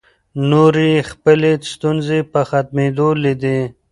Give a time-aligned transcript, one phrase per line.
[0.49, 3.59] نورې یې خپلې ستونزې په ختمېدو لیدې.